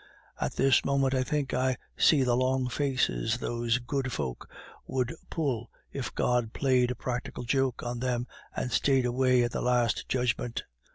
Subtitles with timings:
[0.39, 4.49] At this moment, I think I see the long faces those good folk
[4.87, 8.25] would pull if God played a practical joke on them
[8.55, 10.63] and stayed away at the Last Judgment.